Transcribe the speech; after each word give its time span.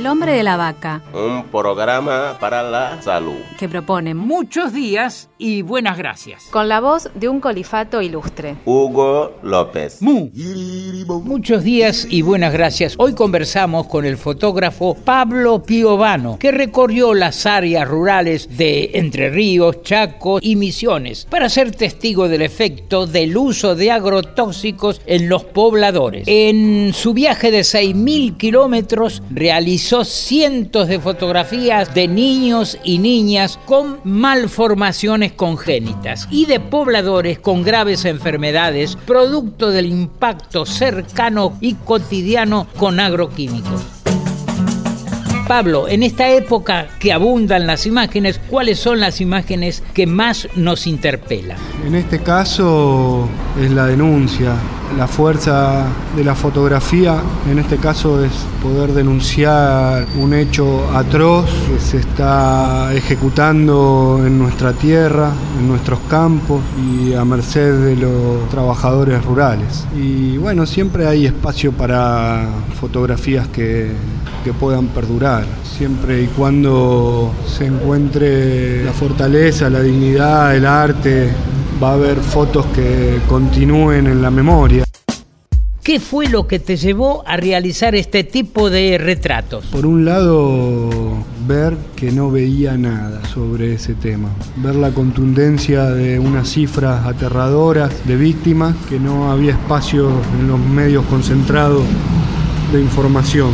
El 0.00 0.06
hombre 0.06 0.32
de 0.32 0.42
la 0.42 0.56
vaca, 0.56 1.02
Un 1.12 1.44
programa 1.48 2.38
para 2.40 2.62
la 2.62 3.02
salud. 3.02 3.36
que 3.58 3.68
propone 3.68 4.14
Muchos 4.14 4.72
días 4.72 5.28
y 5.36 5.60
buenas 5.60 5.98
gracias. 5.98 6.44
Con 6.44 6.70
la 6.70 6.80
voz 6.80 7.10
de 7.14 7.28
un 7.28 7.38
colifato 7.38 8.00
ilustre. 8.00 8.56
Hugo 8.64 9.34
López. 9.42 10.00
Mu. 10.00 10.30
Muchos 11.22 11.64
días 11.64 12.06
y 12.08 12.22
buenas 12.22 12.54
gracias. 12.54 12.94
Hoy 12.96 13.12
conversamos 13.12 13.88
con 13.88 14.06
el 14.06 14.16
fotógrafo 14.16 14.94
Pablo 14.94 15.62
Piovano, 15.62 16.38
que 16.38 16.50
recorrió 16.50 17.12
las 17.12 17.44
áreas 17.44 17.86
rurales 17.86 18.56
de 18.56 18.92
Entre 18.94 19.28
Ríos, 19.28 19.82
Chaco 19.82 20.38
y 20.40 20.56
Misiones 20.56 21.26
para 21.28 21.50
ser 21.50 21.72
testigo 21.72 22.26
del 22.26 22.40
efecto 22.40 23.06
del 23.06 23.36
uso 23.36 23.74
de 23.74 23.90
agrotóxicos 23.90 25.02
en 25.04 25.28
los 25.28 25.44
pobladores. 25.44 26.24
En 26.26 26.94
su 26.94 27.12
viaje 27.12 27.50
de 27.50 27.60
6.000 27.60 28.38
kilómetros 28.38 29.22
realizó 29.30 29.89
cientos 30.04 30.86
de 30.86 31.00
fotografías 31.00 31.92
de 31.94 32.06
niños 32.06 32.78
y 32.84 32.98
niñas 32.98 33.58
con 33.66 33.98
malformaciones 34.04 35.32
congénitas 35.32 36.28
y 36.30 36.46
de 36.46 36.60
pobladores 36.60 37.40
con 37.40 37.64
graves 37.64 38.04
enfermedades 38.04 38.96
producto 39.04 39.70
del 39.70 39.86
impacto 39.86 40.64
cercano 40.64 41.58
y 41.60 41.74
cotidiano 41.74 42.68
con 42.78 43.00
agroquímicos. 43.00 43.82
Pablo, 45.48 45.88
en 45.88 46.04
esta 46.04 46.30
época 46.30 46.86
que 47.00 47.12
abundan 47.12 47.66
las 47.66 47.84
imágenes, 47.84 48.40
¿cuáles 48.48 48.78
son 48.78 49.00
las 49.00 49.20
imágenes 49.20 49.82
que 49.92 50.06
más 50.06 50.46
nos 50.54 50.86
interpelan? 50.86 51.58
En 51.84 51.96
este 51.96 52.20
caso 52.20 53.28
es 53.60 53.72
la 53.72 53.86
denuncia. 53.86 54.54
La 54.96 55.06
fuerza 55.06 55.84
de 56.16 56.24
la 56.24 56.34
fotografía 56.34 57.16
en 57.50 57.58
este 57.58 57.76
caso 57.76 58.24
es 58.24 58.32
poder 58.62 58.92
denunciar 58.92 60.06
un 60.20 60.34
hecho 60.34 60.90
atroz 60.94 61.46
que 61.68 61.78
se 61.80 61.98
está 61.98 62.92
ejecutando 62.92 64.20
en 64.24 64.38
nuestra 64.38 64.72
tierra, 64.72 65.30
en 65.58 65.68
nuestros 65.68 66.00
campos 66.10 66.60
y 66.76 67.14
a 67.14 67.24
merced 67.24 67.84
de 67.84 67.96
los 67.96 68.48
trabajadores 68.50 69.24
rurales. 69.24 69.86
Y 69.96 70.36
bueno, 70.38 70.66
siempre 70.66 71.06
hay 71.06 71.26
espacio 71.26 71.72
para 71.72 72.48
fotografías 72.80 73.48
que, 73.48 73.92
que 74.44 74.52
puedan 74.52 74.88
perdurar, 74.88 75.44
siempre 75.62 76.22
y 76.22 76.26
cuando 76.26 77.32
se 77.46 77.66
encuentre 77.66 78.84
la 78.84 78.92
fortaleza, 78.92 79.70
la 79.70 79.80
dignidad, 79.80 80.54
el 80.56 80.66
arte, 80.66 81.30
va 81.82 81.90
a 81.90 81.94
haber 81.94 82.18
fotos 82.18 82.66
que 82.66 83.18
continúen 83.28 84.06
en 84.06 84.20
la 84.20 84.30
memoria. 84.30 84.84
¿Qué 85.82 85.98
fue 85.98 86.28
lo 86.28 86.46
que 86.46 86.58
te 86.58 86.76
llevó 86.76 87.26
a 87.26 87.36
realizar 87.38 87.94
este 87.94 88.22
tipo 88.22 88.68
de 88.68 88.98
retratos? 88.98 89.64
Por 89.66 89.86
un 89.86 90.04
lado, 90.04 90.90
ver 91.48 91.74
que 91.96 92.12
no 92.12 92.30
veía 92.30 92.76
nada 92.76 93.24
sobre 93.24 93.74
ese 93.74 93.94
tema, 93.94 94.28
ver 94.56 94.74
la 94.74 94.90
contundencia 94.90 95.86
de 95.86 96.18
unas 96.18 96.50
cifras 96.50 97.06
aterradoras 97.06 98.06
de 98.06 98.16
víctimas, 98.16 98.76
que 98.90 99.00
no 99.00 99.32
había 99.32 99.52
espacio 99.52 100.10
en 100.38 100.48
los 100.48 100.60
medios 100.60 101.04
concentrados 101.06 101.82
de 102.72 102.80
información. 102.80 103.50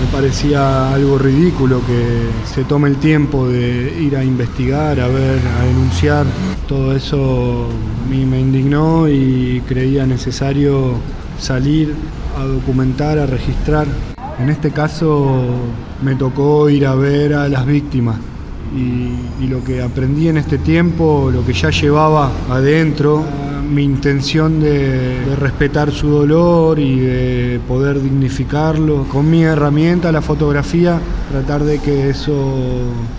Me 0.00 0.06
parecía 0.10 0.92
algo 0.92 1.18
ridículo 1.18 1.80
que 1.86 2.28
se 2.52 2.64
tome 2.64 2.88
el 2.88 2.96
tiempo 2.96 3.48
de 3.48 3.94
ir 4.00 4.16
a 4.16 4.24
investigar, 4.24 4.98
a 5.00 5.08
ver, 5.08 5.38
a 5.60 5.64
denunciar. 5.64 6.26
Todo 6.66 6.94
eso 6.96 7.66
a 8.04 8.10
mí 8.10 8.24
me 8.24 8.40
indignó 8.40 9.08
y 9.08 9.62
creía 9.66 10.06
necesario 10.06 10.94
salir 11.38 11.94
a 12.38 12.44
documentar, 12.44 13.18
a 13.18 13.26
registrar. 13.26 13.86
En 14.38 14.48
este 14.48 14.70
caso 14.70 15.44
me 16.02 16.14
tocó 16.14 16.68
ir 16.70 16.86
a 16.86 16.94
ver 16.94 17.34
a 17.34 17.48
las 17.48 17.66
víctimas 17.66 18.16
y, 18.74 19.46
lo 19.46 19.62
que 19.62 19.82
aprendí 19.82 20.28
en 20.28 20.38
este 20.38 20.56
tiempo, 20.56 21.30
lo 21.32 21.44
que 21.44 21.52
ya 21.52 21.70
llevaba 21.70 22.30
adentro, 22.48 23.22
mi 23.68 23.82
intención 23.82 24.60
de, 24.60 25.34
respetar 25.38 25.90
su 25.90 26.08
dolor 26.08 26.78
y 26.78 27.00
de 27.00 27.60
poder 27.68 28.00
dignificarlo. 28.00 29.04
Con 29.04 29.30
mi 29.30 29.42
herramienta, 29.42 30.10
la 30.10 30.22
fotografía, 30.22 30.98
tratar 31.30 31.64
de 31.64 31.80
que 31.80 32.08
eso 32.10 32.54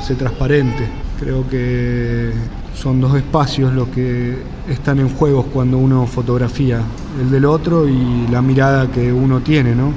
se 0.00 0.14
transparente. 0.14 0.86
Creo 1.20 1.48
que 1.48 2.30
son 2.74 3.00
dos 3.00 3.14
espacios 3.14 3.72
los 3.74 3.88
que 3.88 4.36
están 4.68 4.98
en 4.98 5.08
juego 5.08 5.44
cuando 5.44 5.78
uno 5.78 6.06
fotografía, 6.06 6.80
el 7.20 7.30
del 7.30 7.44
otro 7.44 7.86
y 7.86 8.26
la 8.30 8.40
mirada 8.40 8.90
que 8.90 9.12
uno 9.12 9.40
tiene, 9.40 9.74
¿no? 9.74 9.92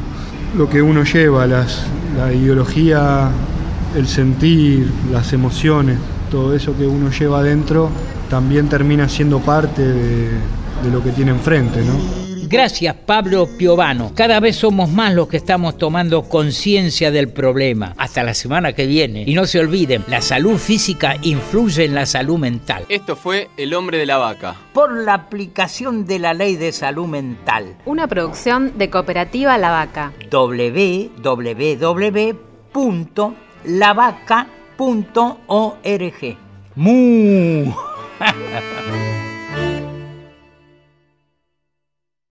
Lo 0.57 0.69
que 0.69 0.81
uno 0.81 1.03
lleva, 1.03 1.47
la 1.47 2.33
ideología, 2.33 3.31
el 3.95 4.07
sentir, 4.07 4.89
las 5.11 5.33
emociones, 5.33 5.97
todo 6.29 6.55
eso 6.55 6.75
que 6.77 6.85
uno 6.85 7.09
lleva 7.11 7.39
adentro 7.39 7.89
también 8.29 8.67
termina 8.67 9.07
siendo 9.07 9.39
parte 9.39 9.81
de, 9.81 10.29
de 10.83 10.91
lo 10.91 11.03
que 11.03 11.11
tiene 11.11 11.31
enfrente, 11.31 11.81
¿no? 11.81 12.25
Gracias 12.47 12.95
Pablo 12.95 13.47
Piovano. 13.57 14.11
Cada 14.13 14.39
vez 14.39 14.55
somos 14.55 14.89
más 14.89 15.13
los 15.13 15.27
que 15.27 15.37
estamos 15.37 15.77
tomando 15.77 16.23
conciencia 16.29 17.09
del 17.09 17.29
problema. 17.29 17.93
Hasta 17.97 18.23
la 18.23 18.33
semana 18.35 18.73
que 18.73 18.85
viene. 18.85 19.23
Y 19.25 19.33
no 19.33 19.45
se 19.45 19.59
olviden, 19.59 20.03
la 20.07 20.21
salud 20.21 20.57
física 20.57 21.15
influye 21.23 21.85
en 21.85 21.95
la 21.95 22.05
salud 22.05 22.37
mental. 22.37 22.85
Esto 22.87 23.15
fue 23.15 23.49
El 23.57 23.73
hombre 23.73 23.97
de 23.97 24.05
la 24.05 24.17
vaca. 24.17 24.55
Por 24.73 24.93
la 24.93 25.15
aplicación 25.15 26.05
de 26.05 26.19
la 26.19 26.33
ley 26.33 26.55
de 26.55 26.71
salud 26.71 27.07
mental. 27.07 27.77
Una 27.85 28.07
producción 28.07 28.77
de 28.77 28.89
Cooperativa 28.91 29.57
La 29.57 29.71
Vaca. 29.71 30.13
www.lavaca.org. 33.65 36.37
¡Mu! 36.75 37.73